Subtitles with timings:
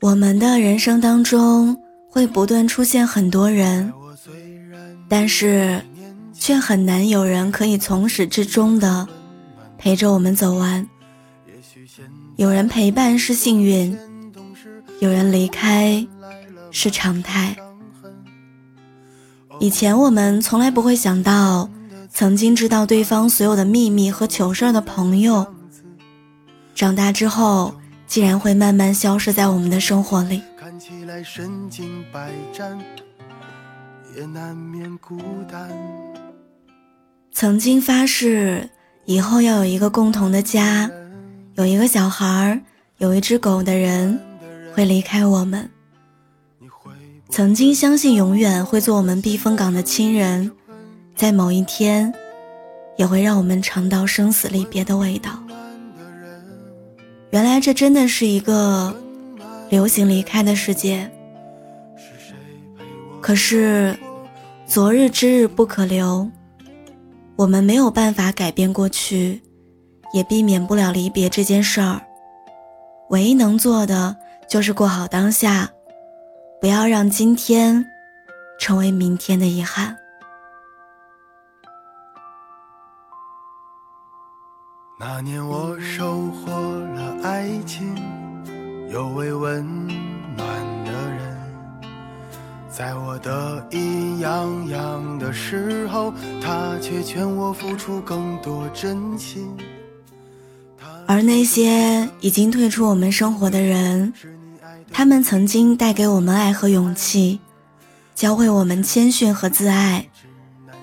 [0.00, 1.76] 我们的人生当中
[2.08, 3.92] 会不断出现很多人，
[5.10, 5.78] 但是
[6.32, 9.06] 却很难有人可以从始至终的
[9.76, 10.88] 陪着我们走完。
[12.36, 13.94] 有人陪伴是幸运，
[15.00, 16.06] 有人离开
[16.70, 17.54] 是常态。
[19.58, 21.68] 以前我们从来不会想到，
[22.08, 25.46] 曾经知道对方所有的秘密和糗事的朋友，
[26.74, 27.74] 长大之后。
[28.10, 30.42] 竟然会慢慢消失在我们的生活里。
[30.58, 32.76] 看起来身经百战，
[34.16, 35.16] 也难免孤
[35.48, 35.70] 单。
[37.30, 38.68] 曾经发誓
[39.04, 40.90] 以后要有一个共同的家，
[41.54, 42.60] 有一个小孩儿，
[42.98, 44.18] 有一只狗的人，
[44.74, 45.70] 会离开我们。
[47.28, 50.50] 曾经相信永远会做我们避风港的亲人，
[51.14, 52.12] 在某一天，
[52.96, 55.40] 也会让我们尝到生死离别的味道。
[57.60, 58.94] 这真的是一个
[59.68, 61.10] 流行离开的世界。
[63.20, 63.96] 可是，
[64.66, 66.28] 昨日之日不可留，
[67.36, 69.42] 我们没有办法改变过去，
[70.12, 72.00] 也避免不了离别这件事儿。
[73.10, 74.16] 唯一能做的
[74.48, 75.68] 就是过好当下，
[76.60, 77.84] 不要让今天
[78.58, 79.96] 成为明天的遗憾。
[84.98, 86.69] 那年我收获
[87.22, 87.94] 爱情，
[88.90, 89.62] 有位温
[90.36, 90.48] 暖
[90.86, 91.36] 的人，
[92.70, 99.54] 在我得意洋洋的时候，他却劝我付出更多真心。
[101.06, 104.14] 而那些已经退出我们生活的人，
[104.90, 107.38] 他们曾经带给我们爱和勇气，
[108.14, 110.08] 教会我们谦逊和自爱，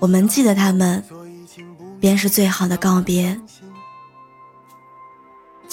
[0.00, 1.04] 我们记得他们，
[2.00, 3.38] 便是最好的告别。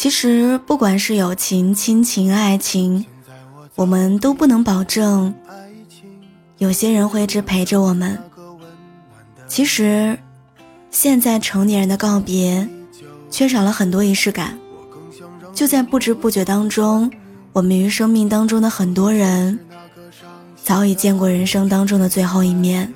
[0.01, 3.05] 其实，不管是友情、亲情、爱情，
[3.75, 5.31] 我们都不能保证
[6.57, 8.17] 有些人会一直陪着我们。
[9.47, 10.17] 其实，
[10.89, 12.67] 现在成年人的告别，
[13.29, 14.57] 缺少了很多仪式感。
[15.53, 17.11] 就在不知不觉当中，
[17.53, 19.59] 我们与生命当中的很多人，
[20.55, 22.91] 早已见过人生当中的最后一面。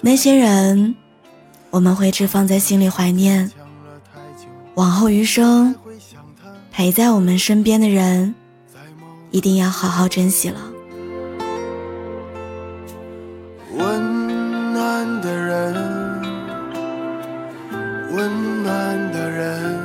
[0.00, 0.96] 那些人，
[1.70, 3.48] 我们会一直放在心里怀念。
[4.74, 5.74] 往后余生，
[6.70, 8.34] 陪在我们身边的人，
[9.30, 10.60] 一定要好好珍惜了。
[13.76, 15.74] 温暖的人，
[18.14, 19.78] 温暖的人，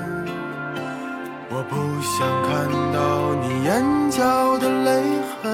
[1.49, 5.03] 我不想看到你眼角的泪
[5.41, 5.45] 痕。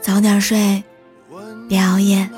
[0.00, 0.82] 早点睡，
[1.68, 2.28] 别熬夜，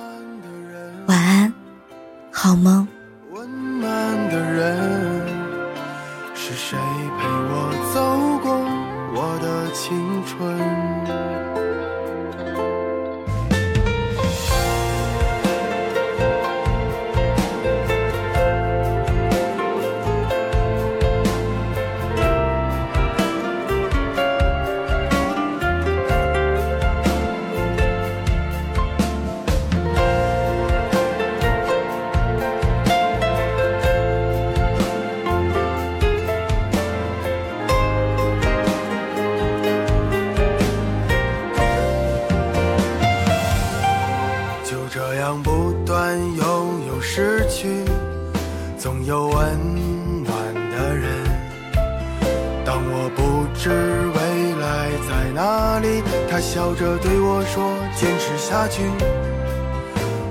[56.30, 58.82] 他笑着对我说：“坚持下去。”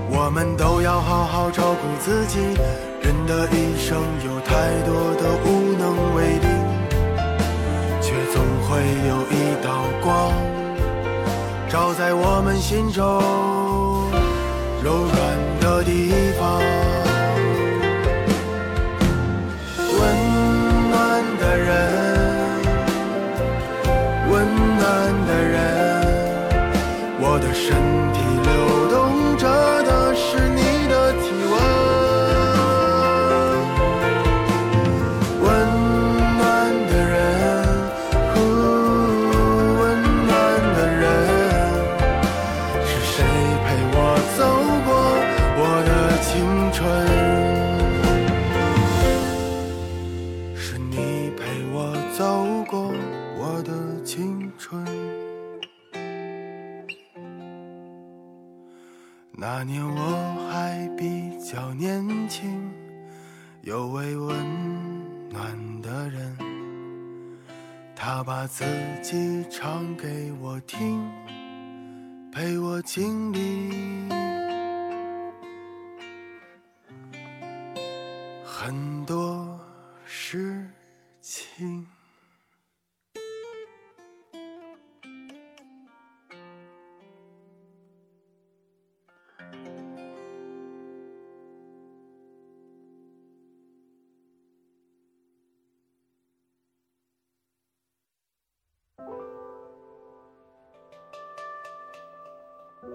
[0.10, 2.40] 我们都要好好照顾自己。
[3.01, 6.48] 人的一生有太多的无能为力，
[8.00, 8.80] 却总会
[9.10, 10.31] 有一道光，
[11.68, 13.04] 照在我们心中
[14.81, 17.08] 柔软的地方。
[54.11, 54.83] 青春
[59.33, 62.73] 那年我还比较年轻
[63.61, 64.35] 有位温
[65.29, 66.35] 暖的人
[67.95, 68.65] 他把自
[69.03, 71.07] 己唱给我听
[72.31, 74.09] 陪我经历
[78.44, 79.59] 很多
[80.03, 80.67] 事
[81.21, 81.99] 情。
[102.81, 102.89] 那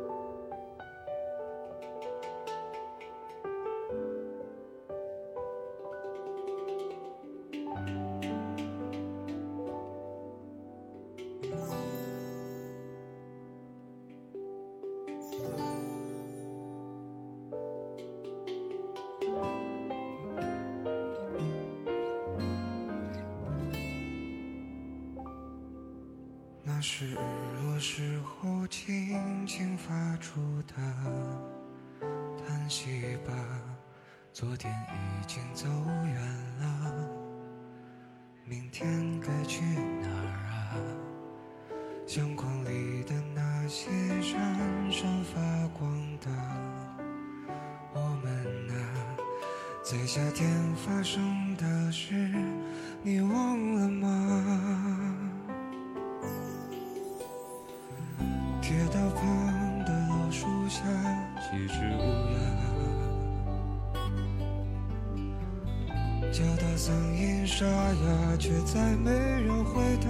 [26.86, 27.16] 是日
[27.62, 30.74] 落时候轻轻发出的
[32.46, 33.32] 叹息吧，
[34.34, 35.66] 昨天已经走
[36.04, 36.14] 远
[36.60, 37.08] 了，
[38.44, 40.76] 明天该去哪儿啊？
[42.06, 43.88] 相框里的那些
[44.20, 44.38] 闪
[44.92, 45.90] 闪发光
[46.20, 46.28] 的
[47.94, 48.28] 我们
[48.68, 49.16] 啊，
[49.82, 50.46] 在夏天
[50.76, 52.30] 发生的事，
[53.02, 54.23] 你忘了吗？
[58.66, 60.80] 铁道旁的老树下，
[61.38, 62.00] 几只乌
[62.32, 63.94] 鸦，
[66.32, 70.08] 叫它嗓音沙哑，却再没人回答。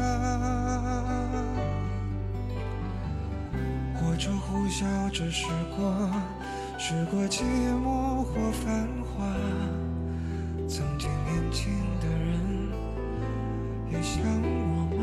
[3.97, 6.09] 火车呼啸着驶过，
[6.79, 7.43] 驶过寂
[7.85, 9.27] 寞或繁华。
[10.69, 12.71] 曾经年轻的人，
[13.91, 15.03] 也像我吗？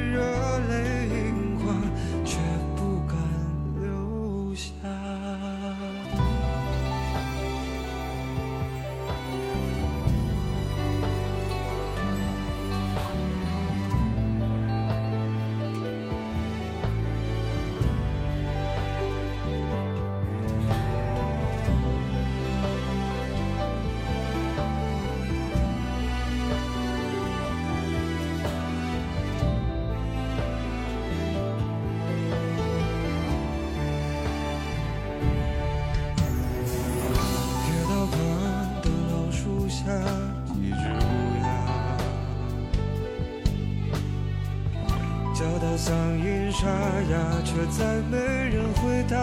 [45.91, 46.69] 嗓音沙
[47.11, 49.17] 哑，却再没人回答。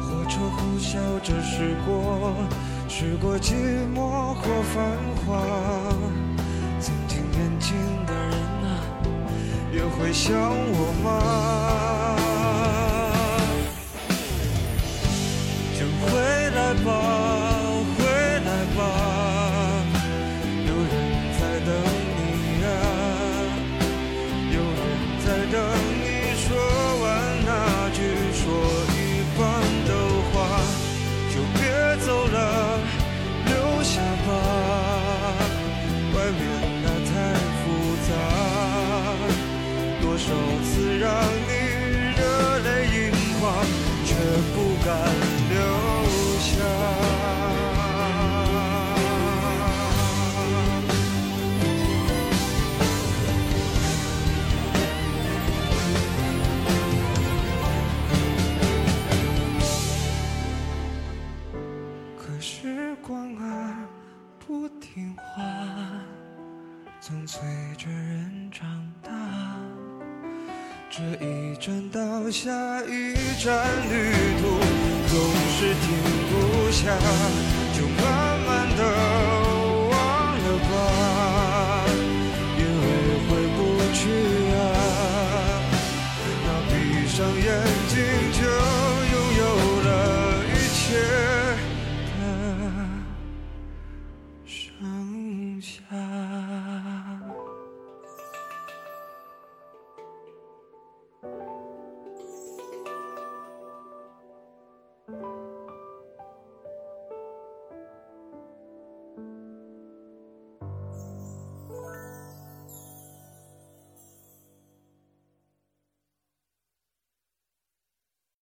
[0.00, 2.32] 火车呼啸着驶过，
[2.88, 3.52] 驶过寂
[3.94, 5.44] 寞或繁华。
[6.80, 7.76] 曾经年轻
[8.06, 8.32] 的人
[8.64, 8.80] 啊，
[9.70, 12.17] 也会想我吗？
[70.98, 72.50] 这一站到下
[72.82, 73.54] 一站，
[73.88, 74.58] 旅途
[75.06, 75.14] 总
[75.54, 75.86] 是停
[76.28, 76.32] 不
[76.72, 76.90] 下，
[77.72, 78.27] 就怕